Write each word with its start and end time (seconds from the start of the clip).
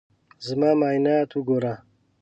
زما 0.45 0.71
معاینات 0.79 1.29
وګوره. 1.33 1.73